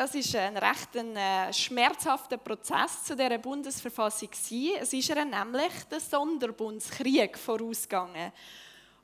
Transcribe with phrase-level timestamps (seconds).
[0.00, 4.30] das ist ein recht ein, äh, schmerzhafter Prozess zu dieser Bundesverfassung.
[4.32, 8.32] Es ist nämlich der Sonderbundskrieg vorausgegangen.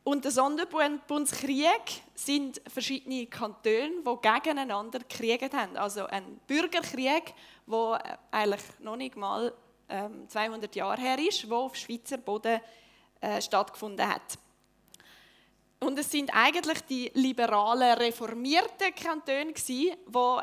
[0.04, 5.76] Und der Sonderbundskrieg sind verschiedene Kantone, die gegeneinander gekriegt haben.
[5.76, 7.34] Also ein Bürgerkrieg,
[7.66, 9.52] der äh, eigentlich noch nicht mal
[9.90, 12.58] ähm, 200 Jahre her ist, der auf Schweizer Boden
[13.20, 14.38] äh, stattgefunden hat.
[15.86, 19.92] Und es sind eigentlich die liberalen, reformierten Kantone, die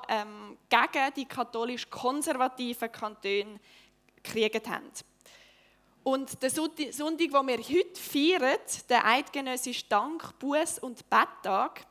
[0.07, 3.59] ähm, gegen die katholisch-konservativen Kantone
[4.23, 4.89] gekriegt haben.
[6.03, 11.87] Und der Sonntag, den wir heute feiern, der eidgenössische Dank, Buß- und Betttag,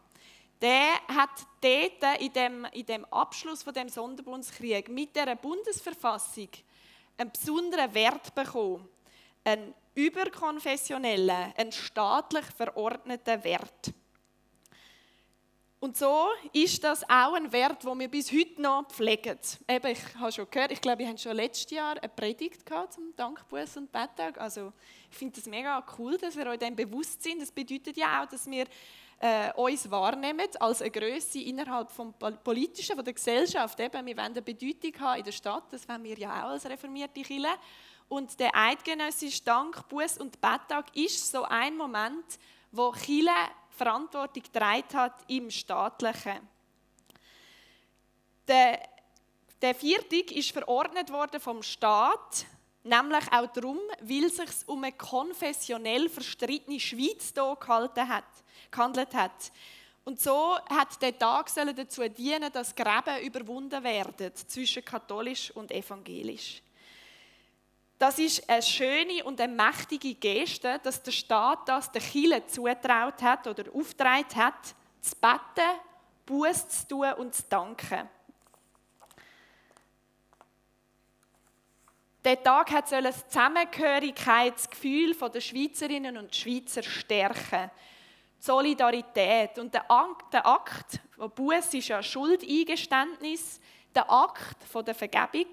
[0.63, 6.49] der hat dort in dem, in dem Abschluss von dem Sonderbundskrieg mit der Bundesverfassung
[7.19, 8.89] einen besonderen Wert bekommen.
[9.45, 13.93] Einen überkonfessionellen, einen staatlich verordneten Wert.
[15.83, 19.37] Und so ist das auch ein Wert, den wir bis heute noch pflegen.
[19.69, 22.93] Eben, ich habe schon gehört, ich glaube, wir haben schon letztes Jahr eine Predigt gehabt
[22.93, 24.41] zum Dankbuß und Betttag.
[24.41, 24.73] Also
[25.11, 27.43] ich finde das mega cool, dass wir euch dem bewusst sind.
[27.43, 28.67] Das bedeutet ja auch, dass wir
[29.19, 33.81] äh, uns wahrnehmen als eine Größe innerhalb vom Politischen, von der Gesellschaft.
[33.81, 36.65] Eben, wir wollen eine Bedeutung haben in der Stadt, das wollen wir ja auch als
[36.65, 37.59] reformierte Kirche.
[38.09, 42.39] Und der eidgenössische Dank, Buß und Betttag ist so ein Moment,
[42.71, 43.31] wo Chile
[43.71, 46.49] Verantwortung getragen hat im Staatlichen.
[48.47, 48.83] Der,
[49.61, 52.47] der Viertag ist verordnet worden vom Staat,
[52.85, 58.25] nämlich auch darum, weil es sich um eine konfessionell verstrittene Schweiz hier hat,
[58.71, 59.53] gehandelt hat.
[60.05, 66.61] Und so hat der Tag dazu dienen, dass Gräben überwunden werden zwischen katholisch und evangelisch.
[68.03, 73.23] Das ist eine schöne und eine mächtige Geste, dass der Staat das der Kirche zutraut
[73.23, 75.79] hat oder aufgetragen hat, zu beten,
[76.27, 78.09] Buß zu tun und zu danken.
[82.25, 87.71] Der Tag hat das Zusammengehörigkeitsgefühl der Schweizerinnen und Schweizer stärken.
[88.37, 93.61] Die Solidarität und der Akt, der Buß ist ja Schuldeingeständnis,
[93.95, 95.47] der Akt der Vergebung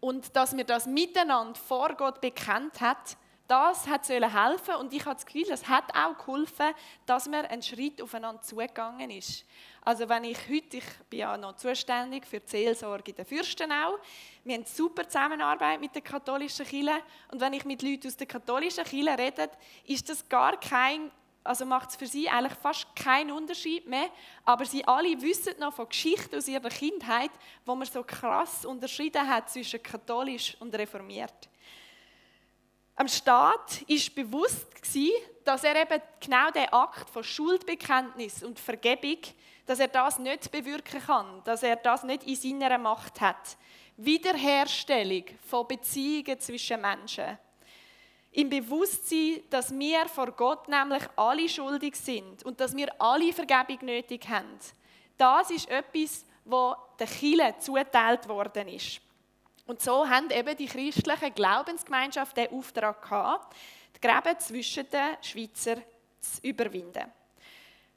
[0.00, 3.16] und dass wir das miteinander vor Gott bekannt hat,
[3.48, 4.74] das hat helfen.
[4.76, 6.74] Und ich habe das Gefühl, das hat auch geholfen,
[7.06, 9.44] dass man einen Schritt aufeinander zugegangen ist.
[9.82, 13.98] Also wenn ich heute, ich bin ja noch zuständig für die Seelsorge in der Fürstenau,
[14.42, 17.00] wir haben super Zusammenarbeit mit der katholischen Kirche.
[17.30, 19.50] Und wenn ich mit Leuten aus der katholischen Kirche rede,
[19.84, 21.10] ist das gar kein
[21.46, 24.08] also macht es für sie eigentlich fast keinen Unterschied mehr.
[24.44, 27.30] Aber sie alle wissen noch von Geschichten aus ihrer Kindheit,
[27.64, 31.48] wo man so krass unterschieden hat zwischen katholisch und reformiert.
[32.96, 34.66] Am Staat ist bewusst
[35.44, 39.18] dass er eben genau den Akt von Schuldbekenntnis und Vergebung,
[39.66, 43.56] dass er das nicht bewirken kann, dass er das nicht in seiner Macht hat.
[43.96, 47.38] Wiederherstellung von Beziehungen zwischen Menschen
[48.36, 53.78] im Bewusstsein, dass wir vor Gott nämlich alle schuldig sind und dass wir alle Vergebung
[53.80, 54.58] nötig haben.
[55.16, 59.00] Das ist etwas, wo der Chile zuteilt worden ist.
[59.66, 63.56] Und so haben eben die christlichen Glaubensgemeinschaften den Auftrag gehabt,
[63.96, 65.76] die Gräben zwischen den Schweizer
[66.20, 67.10] zu überwinden.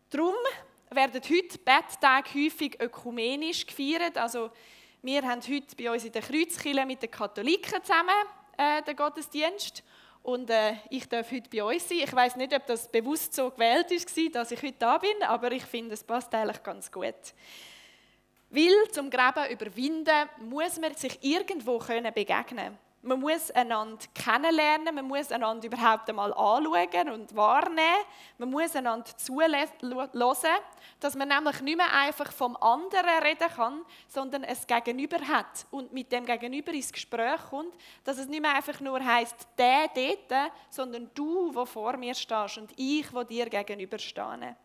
[0.09, 0.35] Darum
[0.89, 4.17] werden heute Betttage häufig ökumenisch gefeiert.
[4.17, 4.51] Also
[5.01, 8.15] wir haben heute bei uns in der Kreuzkirche mit den Katholiken zusammen
[8.57, 9.83] äh, den Gottesdienst
[10.23, 11.99] und äh, ich darf heute bei euch sein.
[12.03, 15.51] Ich weiß nicht, ob das bewusst so gewählt war, dass ich heute da bin, aber
[15.51, 17.15] ich finde, es passt eigentlich ganz gut.
[18.49, 25.07] Weil zum Graben überwinden muss man sich irgendwo können begegnen man muss einander kennenlernen, man
[25.07, 28.03] muss einander überhaupt einmal anschauen und wahrnehmen.
[28.37, 29.69] Man muss einander zuhören,
[30.99, 35.93] dass man nämlich nicht mehr einfach vom anderen reden kann, sondern es Gegenüber hat und
[35.93, 37.73] mit dem Gegenüber ins Gespräch kommt,
[38.03, 42.57] dass es nicht mehr einfach nur heißt der dort, sondern du, wo vor mir stehst
[42.57, 44.57] und ich, wo dir gegenüber stehe.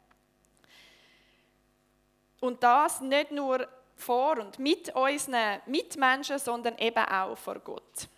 [2.40, 8.08] Und das nicht nur vor und mit unseren Mitmenschen, sondern eben auch vor Gott.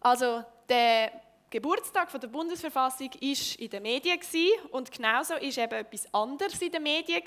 [0.00, 1.12] Also der
[1.50, 4.20] Geburtstag der Bundesverfassung war in den Medien
[4.70, 7.22] und genauso war eben etwas anderes in den Medien.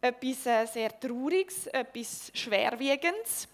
[0.00, 3.48] Etwas äh, sehr Trauriges, etwas Schwerwiegendes.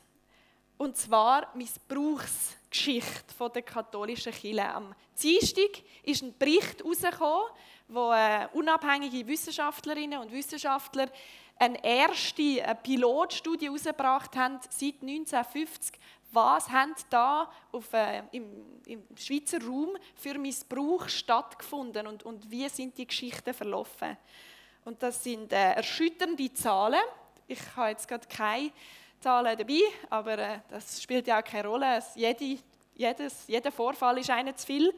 [0.77, 4.69] Und zwar Missbrauchsgeschichte der katholischen Kirche.
[4.69, 7.51] Am Dienstag ist ein Bericht herausgekommen,
[7.89, 11.09] wo äh, unabhängige Wissenschaftlerinnen und Wissenschaftler
[11.59, 16.01] eine erste Pilotstudie herausgebracht haben, seit 1950,
[16.33, 22.69] was haben da auf, äh, im, im, Schweizer Raum für Missbrauch stattgefunden und, und wie
[22.69, 24.17] sind die Geschichten verlaufen.
[24.85, 27.01] Und das sind äh, erschütternde Zahlen.
[27.47, 28.73] Ich habe jetzt gerade keine
[29.21, 29.81] Zahlen dabei,
[30.11, 32.03] aber äh, das spielt ja auch keine Rolle.
[32.15, 32.59] Jede,
[32.95, 34.93] jedes, jeder Vorfall ist einer zu viel.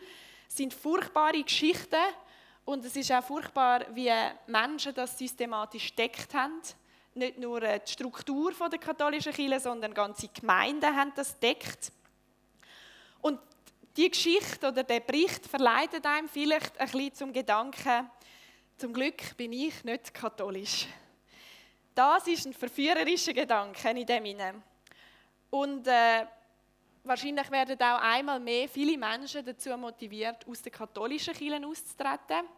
[0.48, 1.96] Es sind furchtbare Geschichten
[2.64, 4.10] und es ist auch furchtbar, wie
[4.46, 6.60] Menschen das systematisch deckt haben.
[7.14, 11.92] Nicht nur äh, die Struktur der katholischen Kirche, sondern ganze Gemeinden haben das deckt.
[13.20, 13.40] Und
[13.96, 18.10] die Geschichte oder der Bericht verleitet einem vielleicht ein bisschen zum Gedanken,
[18.76, 20.86] zum Glück bin ich nicht katholisch.
[21.94, 24.62] Das ist ein verführerischer Gedanke in dem hinein.
[25.50, 26.26] Und äh,
[27.04, 32.48] wahrscheinlich werden auch einmal mehr viele Menschen dazu motiviert, aus der katholischen Kirche auszutreten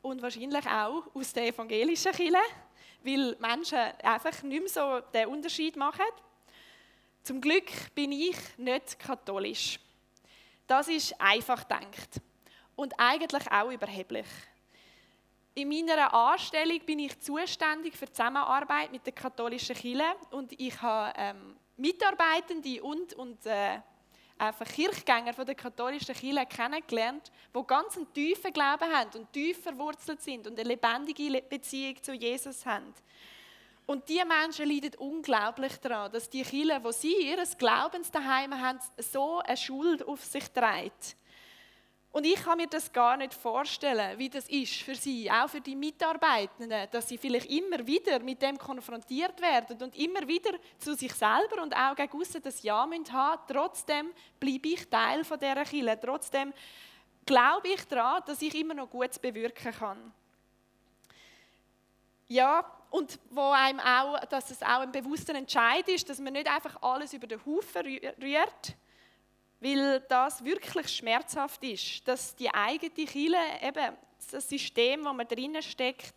[0.00, 2.38] und wahrscheinlich auch aus der evangelischen Kirche,
[3.02, 6.06] weil Menschen einfach nicht mehr so den Unterschied machen.
[7.22, 9.78] Zum Glück bin ich nicht katholisch.
[10.66, 12.20] Das ist einfach denkt
[12.76, 14.26] und eigentlich auch überheblich.
[15.54, 20.80] In meiner Anstellung bin ich zuständig für die Zusammenarbeit mit der katholischen Kirche und ich
[20.80, 23.80] habe ähm, Mitarbeitende und, und äh,
[24.38, 29.62] einfach Kirchgänger von der katholischen Kirche kennengelernt, die ganz einen tiefen Glauben haben und tief
[29.62, 32.94] verwurzelt sind und eine lebendige Beziehung zu Jesus haben.
[33.86, 38.78] Und diese Menschen leiden unglaublich daran, dass die Kirche, wo sie ihr Glaubens daheim haben,
[38.98, 41.16] so eine Schuld auf sich trägt.
[42.10, 45.60] Und ich kann mir das gar nicht vorstellen, wie das ist für sie, auch für
[45.60, 50.94] die Mitarbeitenden, dass sie vielleicht immer wieder mit dem konfrontiert werden und immer wieder zu
[50.94, 53.42] sich selber und auch gegen aussen das Ja müssen haben.
[53.46, 54.10] Trotzdem
[54.40, 56.00] bleibe ich Teil von dieser Kirche.
[56.00, 56.54] Trotzdem
[57.26, 60.12] glaube ich daran, dass ich immer noch Gutes bewirken kann.
[62.26, 66.50] Ja, und wo einem auch, dass es auch ein bewusster Entscheid ist, dass man nicht
[66.50, 68.74] einfach alles über den Haufen rührt,
[69.60, 73.96] weil das wirklich schmerzhaft ist, dass die eigene Kirche, eben
[74.30, 76.14] das System, wo man drinnen steckt,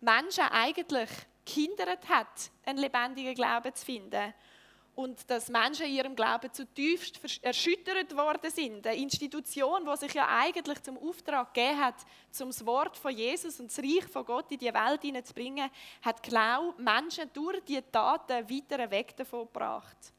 [0.00, 1.08] Menschen eigentlich
[1.44, 4.34] gehindert hat, einen lebendigen Glauben zu finden.
[4.96, 8.86] Und dass Menschen in ihrem Glauben zutiefst erschüttert worden sind.
[8.86, 11.96] Eine Institution, die sich ja eigentlich zum Auftrag gegeben hat,
[12.30, 15.68] zum Wort von Jesus und das Reich von Gott in die Welt hineinzubringen,
[16.00, 20.13] hat Glaube Menschen durch diese Taten weiter weg davon gebracht.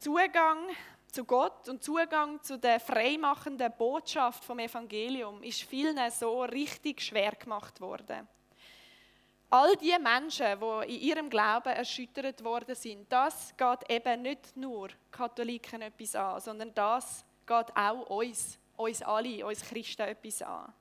[0.00, 0.70] Zugang
[1.12, 7.32] zu Gott und Zugang zu der freimachenden Botschaft vom Evangelium ist vielen so richtig schwer
[7.32, 8.26] gemacht worden.
[9.50, 14.88] All die Menschen, die in ihrem Glauben erschüttert worden sind, das geht eben nicht nur
[15.10, 20.72] Katholiken etwas an, sondern das geht auch uns, uns alle, uns Christen etwas an.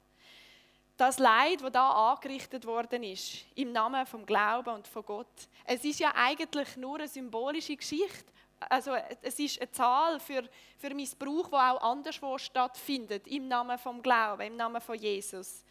[0.95, 5.83] Das Leid, das da angerichtet worden ist, im Namen vom Glauben und von Gott, es
[5.83, 10.43] ist ja eigentlich nur eine symbolische Geschichte also es ist eine Zahl für,
[10.77, 15.63] für Missbrauch, der auch anderswo stattfindet, im Namen vom Glauben, im Namen von Jesus.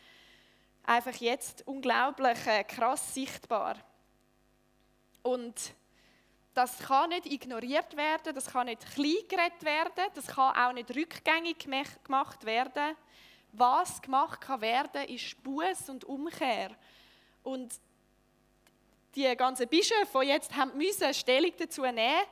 [0.85, 3.77] Einfach jetzt unglaublich äh, krass sichtbar.
[5.23, 5.75] Und
[6.55, 11.59] das kann nicht ignoriert werden, das kann nicht kleingeredet werden, das kann auch nicht rückgängig
[12.05, 12.97] gemacht werden.
[13.53, 16.71] Was gemacht kann werden, ist Buß und Umkehr.
[17.43, 17.75] Und
[19.15, 22.25] die ganzen Bischöfe, die jetzt haben müssen, Stellung dazu nehmen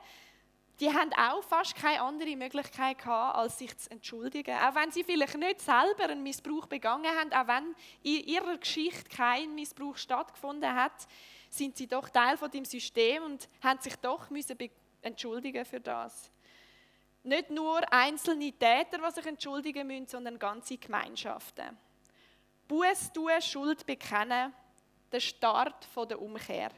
[0.79, 4.55] die haben auch fast keine andere Möglichkeit gehabt, als sich zu entschuldigen.
[4.57, 9.09] Auch wenn sie vielleicht nicht selber einen Missbrauch begangen haben, auch wenn in ihrer Geschichte
[9.09, 11.07] kein Missbrauch stattgefunden hat,
[11.49, 14.57] sind sie doch Teil von dem System und haben sich doch müssen
[15.01, 16.31] entschuldigen für das.
[17.23, 21.77] Nicht nur einzelne Täter, die sich entschuldigen müssen, sondern ganze Gemeinschaften.
[22.67, 24.53] Buß tun, Schuld bekennen,
[25.11, 26.69] der Start der Umkehr.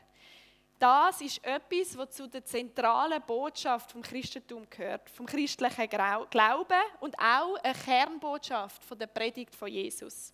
[0.80, 7.20] Das ist etwas, was zu der zentralen Botschaft vom Christentum gehört, vom christlichen Glauben und
[7.20, 10.34] auch eine Kernbotschaft von der Predigt von Jesus.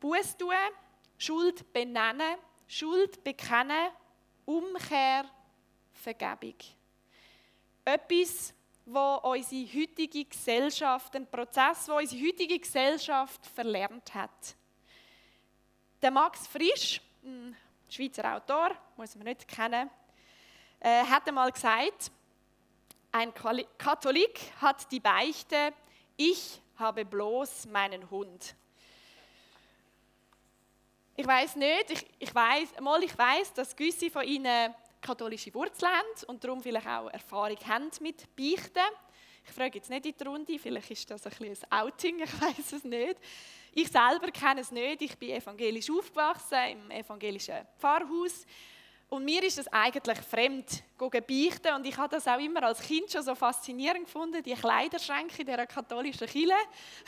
[0.00, 0.52] Buß tun,
[1.16, 3.92] Schuld benennen, Schuld bekennen,
[4.44, 5.24] Umkehr,
[5.92, 6.56] Vergebung.
[7.84, 8.52] Etwas,
[8.84, 14.56] wo unsere heutige Gesellschaft, ein Prozess, wo unsere heutige Gesellschaft verlernt hat.
[16.02, 17.00] Der Max Frisch,
[17.88, 19.90] Schweizer Autor, muss man nicht kennen,
[20.80, 22.10] äh, hat einmal gesagt,
[23.12, 25.72] ein Katholik hat die Beichte,
[26.16, 28.54] ich habe bloß meinen Hund.
[31.16, 35.90] Ich weiß nicht, ich, ich weiß, mal ich weiß, dass gewisse von Ihnen katholische Wurzeln
[35.90, 38.78] haben und darum vielleicht auch Erfahrung haben mit Beichten.
[39.44, 42.72] Ich frage jetzt nicht in die Runde, vielleicht ist das ein ein Outing, ich weiß
[42.72, 43.16] es nicht.
[43.80, 45.02] Ich selber kenne es nicht.
[45.02, 48.44] Ich bin evangelisch aufgewachsen, im evangelischen Pfarrhaus.
[49.08, 51.72] Und mir ist es eigentlich fremd, beichten.
[51.76, 55.64] Und ich habe das auch immer als Kind schon so faszinierend gefunden, die Kleiderschränke dieser
[55.64, 56.56] katholischen Kirche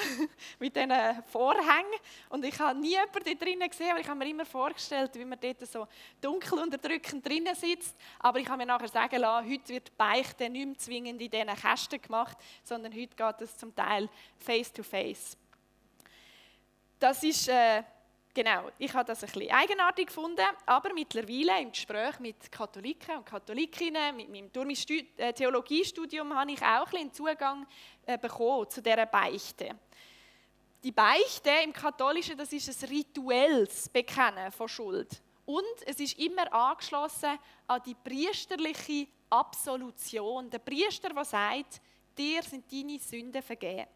[0.60, 0.92] mit diesen
[1.26, 1.98] Vorhängen.
[2.28, 5.24] Und ich habe nie jemanden dort drinnen gesehen, aber ich habe mir immer vorgestellt, wie
[5.24, 5.88] man dort so
[6.20, 7.96] dunkel unterdrückend drinnen sitzt.
[8.20, 11.48] Aber ich habe mir nachher sagen lassen, heute wird Beichte nicht mehr zwingend in diesen
[11.48, 14.08] Kästen gemacht, sondern heute geht es zum Teil
[14.38, 15.36] face-to-face.
[15.36, 15.39] -face.
[17.00, 17.48] Das ist...
[17.48, 17.82] Äh,
[18.32, 23.26] Genau, ich habe das ein bisschen eigenartig gefunden, aber mittlerweile im Gespräch mit Katholiken und
[23.26, 27.66] Katholikinnen, mit meinem durch äh, Theologiestudium, habe ich auch ein bisschen Zugang
[28.06, 29.70] äh, bekommen zu dieser Beichte.
[30.84, 35.20] Die Beichte im Katholischen, das ist ein rituelles Bekennen von Schuld.
[35.44, 40.48] Und es ist immer angeschlossen an die priesterliche Absolution.
[40.48, 41.80] Der Priester, der sagt,
[42.16, 43.88] dir sind deine Sünden vergeben.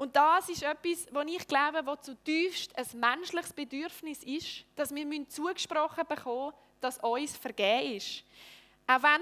[0.00, 5.28] Und das ist etwas, wo ich glaube, wo zutiefst ein menschliches Bedürfnis ist, dass wir
[5.28, 8.24] zugesprochen bekommen dass uns vergeben ist.
[8.86, 9.20] Auch wenn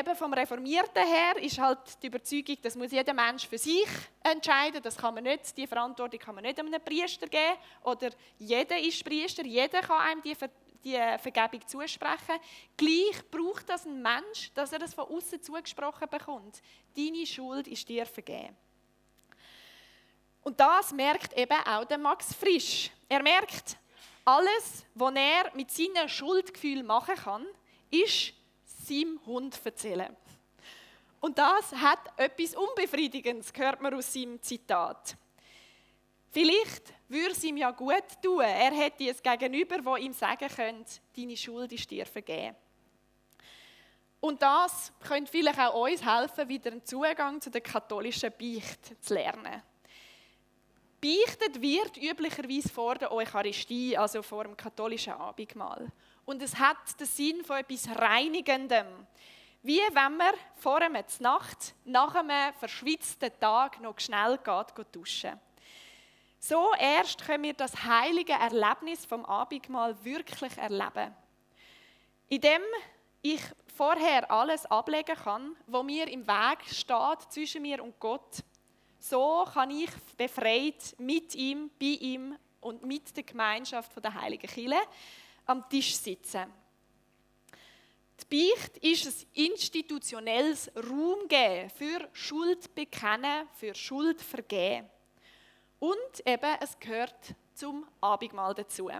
[0.00, 3.86] eben vom Reformierten her ist halt die Überzeugung, das muss jeder Mensch für sich
[4.22, 4.82] entscheiden.
[4.82, 7.58] Das kann man nicht, die Verantwortung kann man nicht einem Priester geben.
[7.82, 8.08] Oder
[8.38, 10.34] jeder ist Priester, jeder kann einem die,
[10.82, 12.40] die Vergebung zusprechen.
[12.74, 16.62] Gleich braucht das ein Mensch, dass er das von außen zugesprochen bekommt.
[16.96, 18.56] Deine Schuld ist dir vergeben.
[20.46, 22.92] Und das merkt eben auch der Max Frisch.
[23.08, 23.76] Er merkt,
[24.24, 27.44] alles, was er mit seinen Schuldgefühlen machen kann,
[27.90, 28.32] ist
[28.64, 30.16] seinem Hund erzählen.
[31.18, 35.16] Und das hat etwas Unbefriedigendes, hört man aus seinem Zitat.
[36.30, 40.92] Vielleicht würde es ihm ja gut tun, er hätte es Gegenüber, wo ihm sagen könnte,
[41.16, 42.54] deine Schuld ist dir vergeben.
[44.20, 49.12] Und das könnte vielleicht auch uns helfen, wieder einen Zugang zu der katholischen Beicht zu
[49.12, 49.60] lernen.
[51.00, 55.92] Beichtet wird üblicherweise vor der Eucharistie, also vor dem katholischen Abendmahl.
[56.24, 58.86] Und es hat den Sinn von etwas Reinigendem.
[59.62, 65.40] Wie wenn man vor einer Nacht nach einem verschwitzten Tag noch schnell geht, duschen.
[66.38, 71.14] So erst können wir das heilige Erlebnis vom Abendmahl wirklich erleben.
[72.28, 72.62] Indem
[73.22, 73.40] ich
[73.76, 78.42] vorher alles ablegen kann, wo mir im Weg steht zwischen mir und Gott
[78.98, 84.80] so kann ich befreit mit ihm, bei ihm und mit der Gemeinschaft der Heiligen Kirche
[85.46, 86.52] am Tisch sitzen.
[88.18, 94.88] Die Beicht ist ein institutionelles Raumgeben für Schuld bekennen, für Schuld vergeben.
[95.78, 98.90] Und eben, es gehört zum Abendmahl dazu.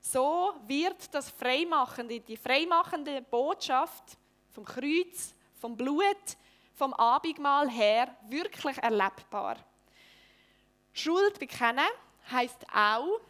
[0.00, 4.18] So wird das Freimachende, die freimachende Botschaft
[4.48, 6.36] vom Kreuz, vom Blut,
[6.80, 9.58] vom Abendmahl her wirklich erlebbar.
[10.94, 11.84] Schuld bekennen
[12.32, 13.20] heißt auch,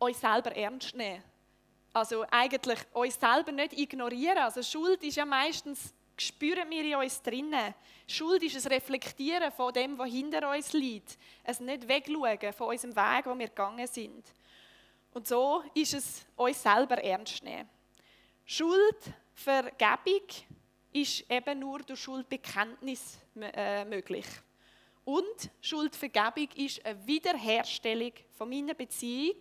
[0.00, 1.22] uns selber ernst nehmen.
[1.92, 4.38] Also eigentlich uns selber nicht ignorieren.
[4.38, 7.72] Also Schuld ist ja meistens, spüren wir in uns drinnen.
[8.08, 11.16] Schuld ist ein Reflektieren von dem, was hinter uns liegt.
[11.44, 14.24] Ein nicht wegschauen von unserem Weg, wo wir gegangen sind.
[15.12, 17.68] Und so ist es, uns selber ernst nehmen.
[18.44, 18.98] Schuld,
[19.34, 20.26] Vergebung
[20.94, 24.26] ist eben nur durch Schuldbekenntnis äh, möglich.
[25.04, 29.36] Und Schuldvergebung ist eine Wiederherstellung von meiner Beziehung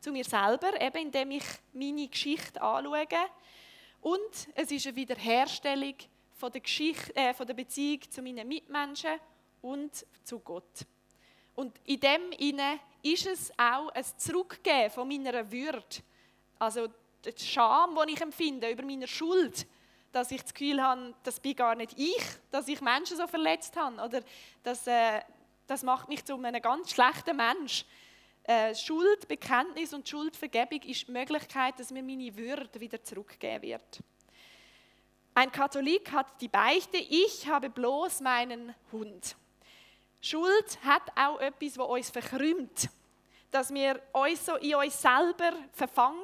[0.00, 3.06] zu mir selber, eben indem ich meine Geschichte anschaue.
[4.00, 5.94] Und es ist eine Wiederherstellung
[6.34, 9.20] von der, Geschichte, äh, von der Beziehung zu meinen Mitmenschen
[9.60, 10.86] und zu Gott.
[11.54, 16.02] Und in dem inne ist es auch ein Zurückgeben von meiner Würde.
[16.58, 16.88] Also
[17.24, 19.66] die Scham, die ich empfinde über meine Schuld,
[20.12, 23.76] dass ich das Gefühl habe, das bin gar nicht ich, dass ich Menschen so verletzt
[23.76, 24.00] habe.
[24.00, 24.22] Oder
[24.62, 25.20] dass, äh,
[25.66, 27.84] das macht mich zu einem ganz schlechten Mensch.
[28.44, 34.00] Äh, Schuldbekenntnis und Schuldvergebung ist die Möglichkeit, dass mir meine Würde wieder zurückgegeben wird.
[35.34, 39.34] Ein Katholik hat die Beichte, ich habe bloß meinen Hund.
[40.20, 42.90] Schuld hat auch etwas, was uns verkrümmt,
[43.50, 46.20] dass wir uns so in uns selber verfangen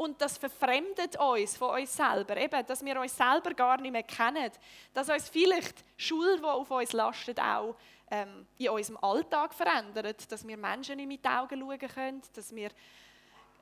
[0.00, 2.34] und das verfremdet uns von uns selber.
[2.38, 4.50] Eben, dass wir uns selber gar nicht mehr kennen.
[4.94, 7.76] Dass uns vielleicht Schuld, die auf uns lastet, auch
[8.10, 10.32] ähm, in unserem Alltag verändert.
[10.32, 12.22] Dass wir Menschen nicht mit den Augen schauen können.
[12.34, 12.70] Dass wir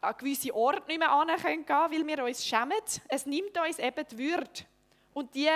[0.00, 2.78] an gewisse Orte nicht mehr gehen können, weil wir uns schämen.
[3.08, 4.60] Es nimmt uns eben die Würde.
[5.14, 5.50] Und die,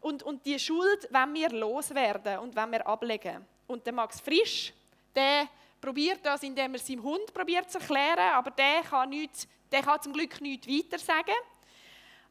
[0.00, 3.44] und, und die Schuld wenn wir loswerden und wenn wir ablegen.
[3.66, 4.72] Und der Max Frisch,
[5.14, 5.48] der
[5.82, 10.00] probiert das, indem er seinem Hund probiert zu erklären, aber der kann nichts der kann
[10.02, 11.34] zum Glück nichts weiter sagen.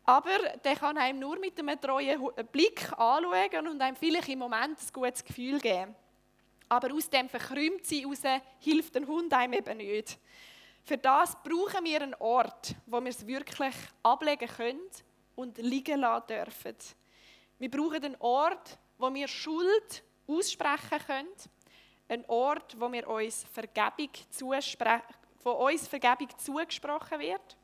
[0.06, 2.22] Aber der kann einem nur mit einem treuen
[2.52, 5.96] Blick anschauen und einem vielleicht im Moment ein gutes Gefühl geben.
[6.68, 10.20] Aber aus dem Verkrümmtsein heraus hilft ein Hund einem eben nicht.
[10.84, 14.82] Für das brauchen wir einen Ort, wo wir es wirklich ablegen können
[15.36, 16.76] und liegen lassen dürfen.
[17.60, 21.30] Wir brauchen einen Ort, wo wir Schuld aussprechen können.
[22.10, 24.10] Ein Ort, wo wir uns Vergebung
[25.44, 27.58] wo uns Vergebung zugesprochen wird.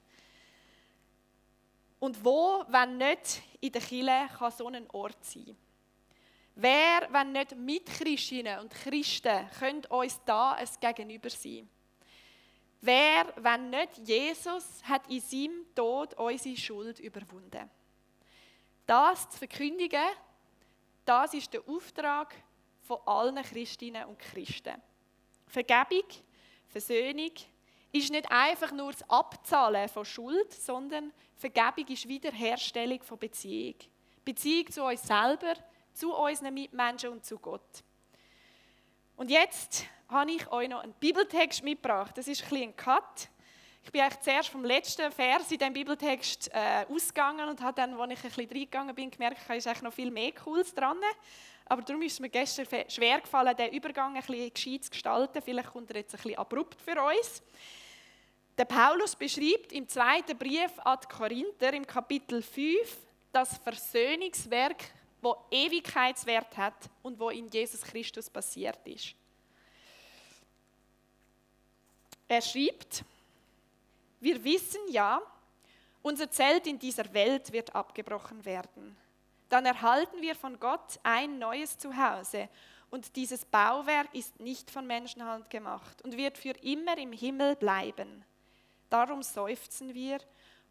[2.00, 5.56] Und wo, wenn nicht in der Kirche, kann so ein Ort sein?
[6.56, 11.70] Wer, wenn nicht Mitchristinnen und Christen, können uns da ein Gegenüber sein?
[12.82, 17.70] Wer, wenn nicht Jesus, hat in seinem Tod unsere Schuld überwunden?
[18.86, 20.08] Das zu verkündigen,
[21.06, 22.34] das ist der Auftrag
[22.82, 24.82] von allen Christinnen und Christen.
[25.48, 26.06] Vergebung,
[26.68, 27.32] Versöhnung
[27.92, 33.76] ist nicht einfach nur das Abzahlen von Schuld, sondern Vergebung ist Wiederherstellung von Beziehung.
[34.24, 35.54] Beziehung zu uns selber,
[35.94, 37.84] zu unseren Mitmenschen und zu Gott.
[39.18, 42.18] Und jetzt habe ich euch noch einen Bibeltext mitgebracht.
[42.18, 43.30] Das ist ein bisschen ein Cut.
[43.84, 48.00] Ich bin eigentlich zuerst vom letzten Vers in diesem Bibeltext äh, ausgegangen und habe dann,
[48.00, 50.98] als ich ein bisschen reingegangen bin, gemerkt, da ist eigentlich noch viel mehr Cooles dran.
[51.66, 55.42] Aber darum ist es mir gestern schwer gefallen, den Übergang ein bisschen gescheit zu gestalten.
[55.42, 57.44] Vielleicht kommt er jetzt ein bisschen abrupt für uns.
[58.60, 62.98] Der Paulus beschreibt im zweiten Brief an Korinther im Kapitel 5
[63.32, 64.84] das Versöhnungswerk
[65.22, 69.16] wo Ewigkeitswert hat und wo in Jesus Christus passiert ist.
[72.28, 73.06] Er schreibt,
[74.20, 75.22] wir wissen ja,
[76.02, 78.98] unser Zelt in dieser Welt wird abgebrochen werden.
[79.48, 82.50] Dann erhalten wir von Gott ein neues Zuhause
[82.90, 88.26] und dieses Bauwerk ist nicht von Menschenhand gemacht und wird für immer im Himmel bleiben.
[88.90, 90.20] Darum seufzen wir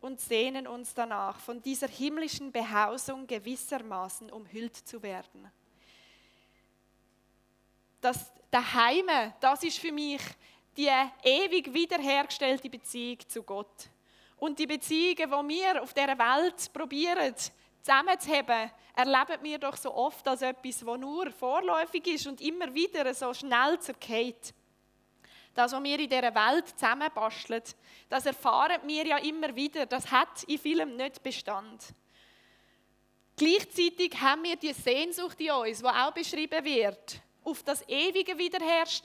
[0.01, 5.51] und sehnen uns danach, von dieser himmlischen Behausung gewissermaßen umhüllt zu werden.
[8.01, 10.21] Das Daheime, das ist für mich
[10.77, 10.89] die
[11.25, 13.91] ewig wiederhergestellte Beziehung zu Gott.
[14.37, 17.35] Und die Beziehungen, die wir auf dieser Welt probieren
[17.83, 23.13] zusammenzuheben, erleben wir doch so oft als etwas, das nur vorläufig ist und immer wieder
[23.15, 24.55] so schnell zergeht
[25.55, 27.63] das, was wir in dieser Welt zusammenbasteln,
[28.09, 31.95] das erfahren wir ja immer wieder, das hat in vielem nicht Bestand.
[33.37, 38.33] Gleichzeitig haben wir die Sehnsucht in uns, die auch beschrieben wird, auf, das ewige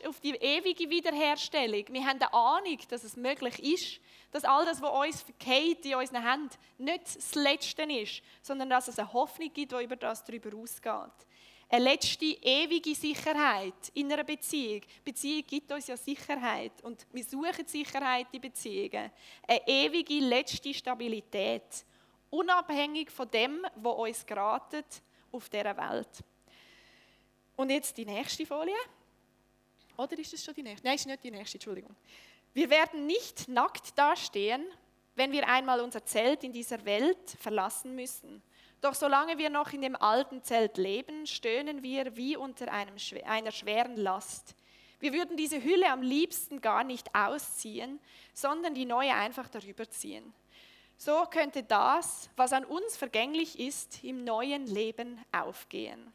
[0.08, 1.86] auf die ewige Wiederherstellung.
[1.90, 4.02] Wir haben eine Ahnung, dass es möglich ist,
[4.32, 8.88] dass all das, was uns verkehrt in unseren Händen, nicht das Letzte ist, sondern dass
[8.88, 11.28] es eine Hoffnung gibt, die über das darüber ausgeht
[11.74, 14.82] eine letzte ewige Sicherheit in einer Beziehung.
[15.04, 19.12] Beziehung gibt uns ja Sicherheit und wir suchen Sicherheit in Beziehungen.
[19.48, 21.64] Eine ewige letzte Stabilität,
[22.30, 24.86] unabhängig von dem, was uns geratet
[25.32, 26.24] auf dieser Welt.
[27.56, 28.78] Und jetzt die nächste Folie.
[29.98, 30.86] Oder ist es schon die nächste?
[30.86, 31.96] Nein, ist nicht die nächste, Entschuldigung.
[32.54, 34.64] Wir werden nicht nackt dastehen,
[35.16, 38.44] wenn wir einmal unser Zelt in dieser Welt verlassen müssen.
[38.84, 43.52] Doch solange wir noch in dem alten Zelt leben, stöhnen wir wie unter einem, einer
[43.52, 44.58] schweren Last.
[45.00, 48.02] Wir würden diese Hülle am liebsten gar nicht ausziehen,
[48.34, 50.34] sondern die neue einfach darüber ziehen.
[50.98, 56.12] So könnte das, was an uns vergänglich ist, im neuen Leben aufgehen.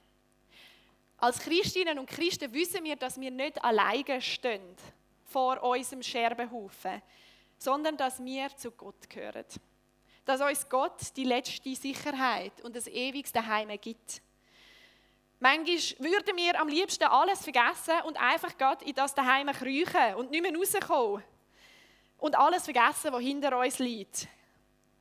[1.16, 4.76] Als Christinnen und Christen wissen wir, dass wir nicht alleine stehen
[5.24, 7.00] vor unserem Scherbenhaufen,
[7.56, 9.46] sondern dass wir zu Gott gehören
[10.28, 14.20] dass uns Gott die letzte Sicherheit und das ewigste Heim gibt.
[15.40, 20.30] Manchmal würden wir am liebsten alles vergessen und einfach Gott in das Daheim kriechen und
[20.30, 21.24] nicht mehr rauskommen.
[22.18, 24.28] Und alles vergessen, was hinter uns liegt.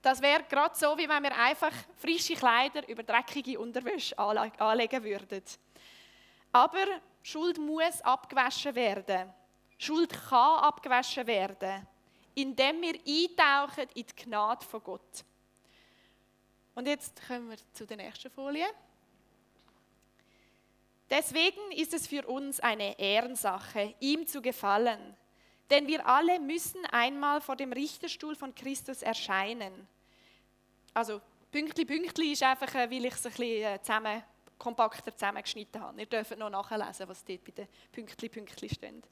[0.02, 5.44] Das wäre gerade so, wie wenn wir einfach frische Kleider über dreckige Unterwäsche anlegen würden.
[6.54, 6.86] Aber
[7.22, 9.34] Schuld muss abgewaschen werden.
[9.78, 11.86] Schuld kann abgewaschen werden
[12.38, 15.26] indem wir eintauchen in die Gnade von Gott.
[16.76, 18.68] Und jetzt kommen wir zu der nächsten Folie.
[21.10, 25.18] Deswegen ist es für uns eine Ehrensache, ihm zu gefallen.
[25.72, 29.88] Denn wir alle müssen einmal vor dem Richterstuhl von Christus erscheinen.
[30.94, 31.22] Also
[31.52, 34.22] Pünktli Pünktli ist einfach, äh, weil ich es ein bisschen äh, zusammen,
[34.60, 36.00] kompakter zusammengeschnitten habe.
[36.02, 39.04] Ihr dürft noch nachlesen, was dort bei den Pünktli Pünktli steht.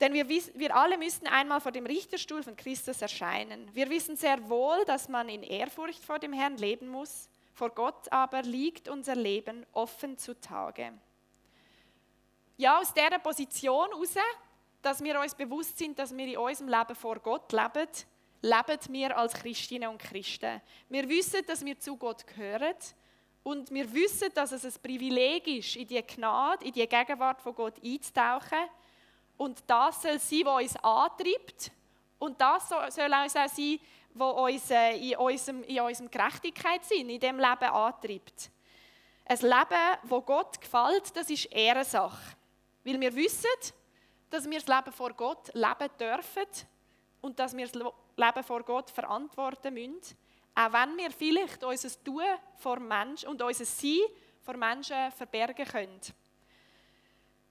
[0.00, 3.68] Denn wir, wir alle müssen einmal vor dem Richterstuhl von Christus erscheinen.
[3.72, 7.30] Wir wissen sehr wohl, dass man in Ehrfurcht vor dem Herrn leben muss.
[7.54, 10.92] Vor Gott aber liegt unser Leben offen zutage.
[12.58, 14.16] Ja, aus dieser Position heraus,
[14.82, 17.88] dass wir uns bewusst sind, dass wir in unserem Leben vor Gott leben,
[18.42, 20.60] leben wir als Christinnen und Christen.
[20.90, 22.76] Wir wissen, dass wir zu Gott gehören
[23.42, 27.54] und wir wissen, dass es ein Privileg ist, in die Gnade, in die Gegenwart von
[27.54, 28.68] Gott einzutauchen
[29.36, 31.70] und das soll sein, was uns antreibt
[32.18, 33.80] Und das soll auch sein,
[34.14, 38.50] was uns äh, in unserem, in unserem Gerechtigkeitssinn, in diesem Leben antreibt.
[39.26, 42.36] Ein Leben, das Gott gefällt, das ist Ehrensache.
[42.84, 43.50] Weil wir wissen,
[44.30, 46.46] dass wir das Leben vor Gott leben dürfen
[47.20, 47.82] und dass wir das
[48.16, 50.16] Leben vor Gott verantworten müssen.
[50.54, 52.22] Auch wenn wir vielleicht unser Tun
[52.56, 53.98] vor Menschen und unser Sein
[54.40, 56.00] vor Menschen verbergen können.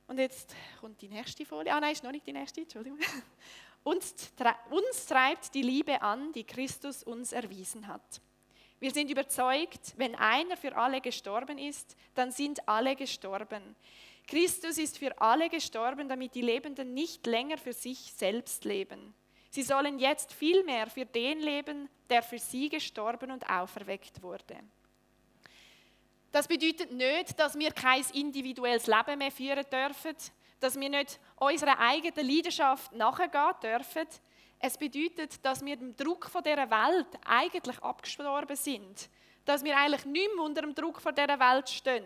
[0.07, 1.73] Und jetzt kommt die nächste Folie.
[1.73, 2.99] Ah nein, ist noch nicht die nächste, Entschuldigung.
[3.83, 4.15] Uns,
[4.71, 8.19] uns treibt die Liebe an, die Christus uns erwiesen hat.
[8.79, 13.75] Wir sind überzeugt, wenn einer für alle gestorben ist, dann sind alle gestorben.
[14.27, 19.13] Christus ist für alle gestorben, damit die Lebenden nicht länger für sich selbst leben.
[19.51, 24.57] Sie sollen jetzt vielmehr für den leben, der für sie gestorben und auferweckt wurde.
[26.35, 30.17] Das bedeutet nicht, dass wir kein individuelles Leben mehr führen dürfen,
[30.59, 34.05] dass wir nicht unserer eigenen Leidenschaft nachgehen dürfen.
[34.59, 39.09] Es bedeutet, dass wir dem Druck von dieser Welt eigentlich abgestorben sind.
[39.45, 42.03] Dass wir eigentlich nicht mehr unter dem Druck von dieser Welt stehen.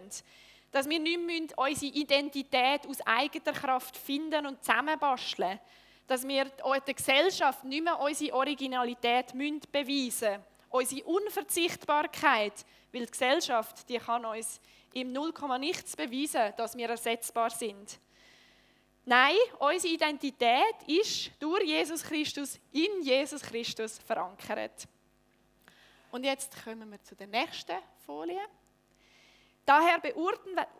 [0.69, 5.59] Dass wir nicht mehr unsere Identität aus eigener Kraft finden und zusammenbasteln.
[6.05, 9.33] Dass wir der Gesellschaft nicht mehr unsere Originalität
[9.71, 10.43] beweisen müssen.
[10.69, 12.63] Unsere Unverzichtbarkeit.
[12.91, 14.59] Weil die Gesellschaft die kann uns
[14.93, 17.99] im Null nichts beweisen, dass wir ersetzbar sind.
[19.05, 24.87] Nein, unsere Identität ist durch Jesus Christus, in Jesus Christus verankert.
[26.11, 28.41] Und jetzt kommen wir zu der nächsten Folie.
[29.65, 29.99] Daher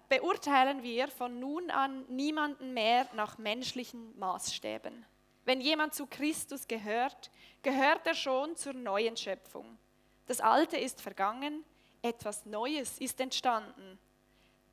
[0.09, 5.05] beurteilen wir von nun an niemanden mehr nach menschlichen Maßstäben.
[5.45, 7.29] Wenn jemand zu Christus gehört,
[7.61, 9.77] gehört er schon zur neuen Schöpfung.
[10.25, 11.63] Das Alte ist vergangen,
[12.01, 13.99] etwas Neues ist entstanden.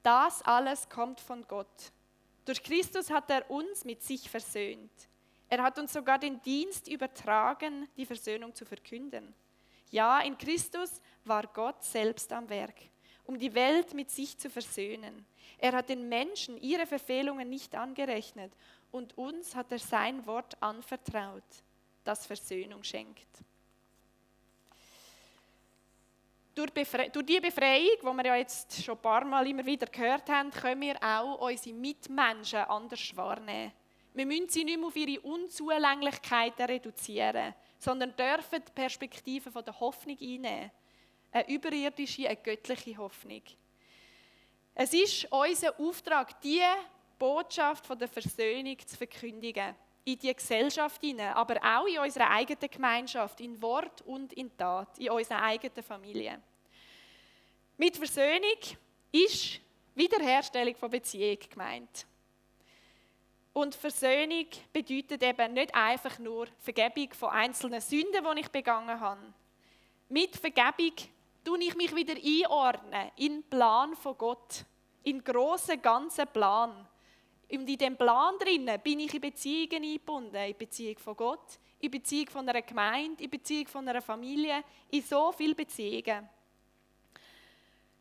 [0.02, 1.92] Das alles kommt von Gott
[2.46, 4.90] durch Christus hat er uns mit sich versöhnt.
[5.48, 9.34] Er hat uns sogar den Dienst übertragen, die Versöhnung zu verkünden.
[9.90, 12.76] Ja, in Christus war Gott selbst am Werk,
[13.24, 15.26] um die Welt mit sich zu versöhnen.
[15.58, 18.52] Er hat den Menschen ihre Verfehlungen nicht angerechnet
[18.92, 21.42] und uns hat er sein Wort anvertraut,
[22.04, 23.28] das Versöhnung schenkt.
[26.56, 26.72] Durch,
[27.12, 30.50] durch die Befreiung, die wir ja jetzt schon ein paar Mal immer wieder gehört haben,
[30.50, 33.72] können wir auch unsere Mitmenschen anders wahrnehmen.
[34.14, 40.16] Wir müssen sie nicht mehr auf ihre Unzulänglichkeiten reduzieren, sondern dürfen die Perspektive der Hoffnung
[40.18, 40.70] einnehmen.
[41.30, 43.42] Eine überirdische, eine göttliche Hoffnung.
[44.74, 46.64] Es ist unser Auftrag, diese
[47.18, 49.74] Botschaft von der Versöhnung zu verkündigen.
[50.06, 54.98] In die Gesellschaft hinein, aber auch in unserer eigenen Gemeinschaft, in Wort und in Tat,
[54.98, 56.40] in unserer eigenen Familie.
[57.76, 58.58] Mit Versöhnung
[59.10, 59.60] ist
[59.96, 62.06] Wiederherstellung von Beziehung gemeint.
[63.52, 69.32] Und Versöhnung bedeutet eben nicht einfach nur Vergebung von einzelnen Sünden, die ich begangen habe.
[70.08, 70.92] Mit Vergebung
[71.42, 74.64] tue ich mich wieder einordnen in den Plan von Gott,
[75.02, 76.86] in den grossen, ganzen Plan.
[77.48, 81.90] Und in diesem Plan drinnen bin ich in Beziehungen eingebunden, in Beziehung von Gott, in
[81.90, 86.28] Beziehung von einer Gemeinde, in Beziehung von einer Familie, in so viele Beziehungen.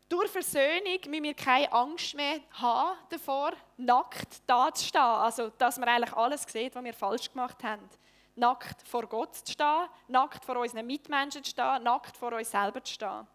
[0.08, 5.00] Durch Versöhnung müssen wir keine Angst mehr haben davor, nackt da zu stehen.
[5.00, 7.88] Also, dass man eigentlich alles sieht, was wir falsch gemacht haben.
[8.36, 12.82] Nackt vor Gott zu stehen, nackt vor unseren Mitmenschen zu stehen, nackt vor uns selber
[12.84, 13.26] zu stehen.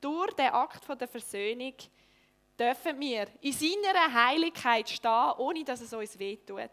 [0.00, 1.74] Durch den Akt der Versöhnung
[2.58, 6.70] dürfen wir in seiner Heiligkeit stehen, ohne dass es uns wehtut.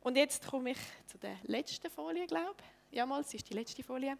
[0.00, 2.96] Und jetzt komme ich zu der letzten Folie, glaube ich.
[2.96, 4.16] Ja, mal, es ist die letzte Folie.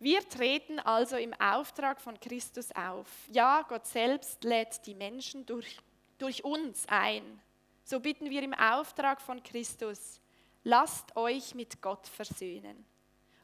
[0.00, 3.08] Wir treten also im Auftrag von Christus auf.
[3.30, 5.78] Ja, Gott selbst lädt die Menschen durch,
[6.18, 7.40] durch uns ein.
[7.84, 10.20] So bitten wir im Auftrag von Christus,
[10.62, 12.84] lasst euch mit Gott versöhnen.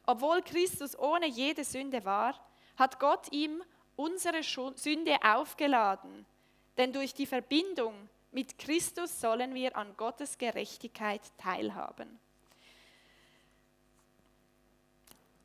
[0.05, 2.39] Obwohl Christus ohne jede Sünde war,
[2.77, 3.63] hat Gott ihm
[3.95, 6.25] unsere Sünde aufgeladen.
[6.77, 12.19] Denn durch die Verbindung mit Christus sollen wir an Gottes Gerechtigkeit teilhaben.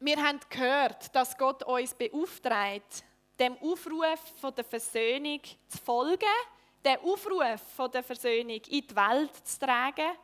[0.01, 3.05] Wir haben gehört, dass Gott uns beauftragt,
[3.39, 6.25] dem Aufruf von der Versöhnung zu folgen,
[6.85, 10.17] den Aufruf von der Versöhnung in die Welt zu tragen.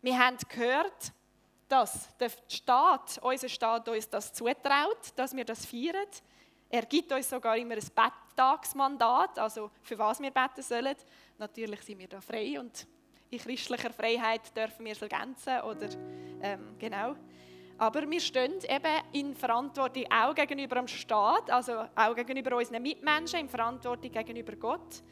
[0.00, 1.12] Wir haben gehört,
[1.68, 6.06] dass der Staat, unser Staat uns das zutraut, dass wir das feiern.
[6.72, 10.94] Er gibt uns sogar immer ein Betttagsmandat, also für was wir beten sollen.
[11.36, 12.86] Natürlich sind wir da frei und
[13.28, 15.88] in christlicher Freiheit dürfen wir es ergänzen oder
[16.40, 17.16] ähm, genau.
[17.76, 23.40] Aber wir stehen eben in Verantwortung auch gegenüber dem Staat, also auch gegenüber unseren Mitmenschen,
[23.40, 25.02] in Verantwortung gegenüber Gott.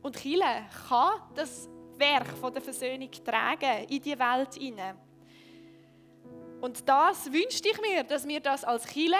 [0.00, 4.96] Und Chile kann das Werk von der Versöhnung tragen in die Welt hinein.
[6.60, 9.16] Und das wünschte ich mir, dass wir das als Chile,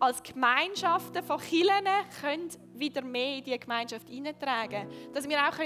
[0.00, 1.84] als Gemeinschaften von Chilen
[2.20, 4.88] können wieder mehr in diese Gemeinschaft hineintragen.
[5.12, 5.58] Dass wir auch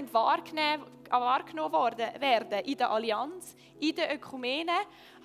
[1.13, 4.73] wahrgenommen, werden in der Allianz, in der Ökumene,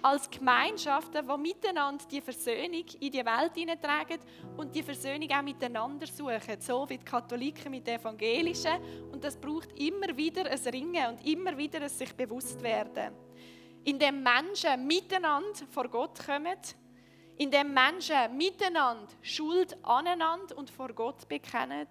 [0.01, 4.19] als Gemeinschaften, die miteinander die Versöhnung in die Welt hineintragen
[4.55, 8.79] und die Versöhnung auch miteinander suchen, so wie die Katholiken mit den Evangelischen.
[9.11, 13.13] Und das braucht immer wieder ein Ringen und immer wieder ein sich bewusst werden.
[13.85, 16.57] In dem Menschen miteinander vor Gott kommen,
[17.37, 21.87] in dem Menschen miteinander Schuld aneinander und vor Gott bekennen,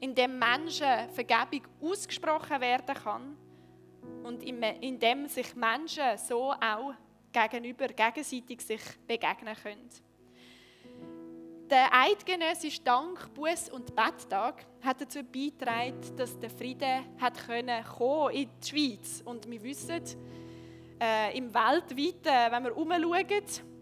[0.00, 3.36] in dem Menschen Vergebung ausgesprochen werden kann
[4.22, 6.94] und in dem sich Menschen so auch
[7.32, 9.88] gegenüber gegenseitig sich begegnen können.
[11.70, 17.82] Der eidgenössische Dank, Buß- und Betttag hat dazu beigetragen, dass der Friede hat können
[18.32, 19.22] in die Schweiz.
[19.24, 20.02] Und wir wissen,
[21.00, 23.73] äh, im Weltweiten, wenn wir umschauen,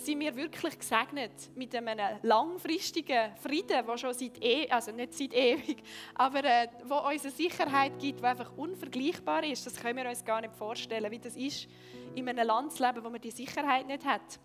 [0.00, 5.34] sind wir wirklich gesegnet mit einem langfristigen Frieden, der schon seit e also nicht seit
[5.34, 5.82] ewig,
[6.14, 9.66] aber äh, wo uns eine Sicherheit gibt, die einfach unvergleichbar ist.
[9.66, 11.68] Das können wir uns gar nicht vorstellen, wie das ist,
[12.14, 14.38] in einem Land zu leben, wo man die Sicherheit nicht hat.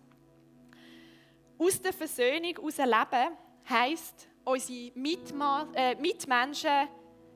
[1.58, 3.36] Aus der Versöhnung heraus leben
[3.68, 6.88] heisst, unsere Mitma äh, Mitmenschen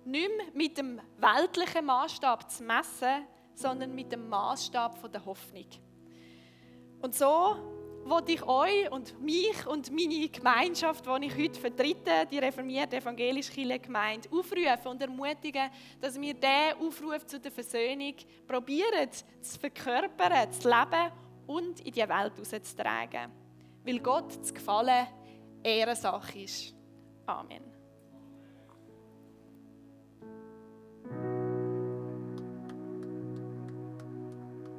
[0.05, 5.67] nicht mehr mit dem weltlichen Maßstab zu messen, sondern mit dem Maßstab der Hoffnung.
[7.01, 7.78] Und so
[8.09, 13.53] wollte ich euch und mich und meine Gemeinschaft, die ich heute vertrete, die reformierte evangelische
[13.53, 18.15] Kirchengemeinde, aufrufen und ermutigen, dass wir diesen Aufruf zu der Versöhnung
[18.47, 21.13] probieren zu verkörpern, zu leben
[21.47, 23.33] und in die Welt herauszutragen.
[23.85, 25.07] Weil Gott zu gefallen
[25.63, 26.75] Ehrensache ist.
[27.27, 27.78] Amen.